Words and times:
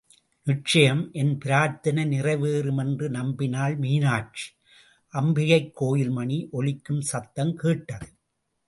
நிச்சயம் 0.43 1.09
என் 1.11 1.37
பிரார்த்தனை 1.37 2.03
நிறைவேறும் 2.05 2.77
என்று 2.77 3.09
நம்பினாள் 3.09 3.77
மீனாட்சி... 3.77 4.51
அம்பிகைக் 5.13 5.71
கோயில் 5.73 6.09
மணி 6.09 6.49
ஒலிக்கும் 6.51 7.01
சத்தம் 7.01 7.55
கேட்டது. 7.55 8.07